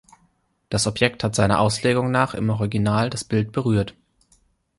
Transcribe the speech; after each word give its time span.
Das 0.69 0.87
Objekt 0.87 1.23
hat 1.23 1.35
seiner 1.35 1.59
Auslegung 1.59 2.09
nach 2.09 2.33
im 2.33 2.49
Original 2.49 3.11
das 3.11 3.23
Bild 3.23 3.51
berührt. 3.51 3.93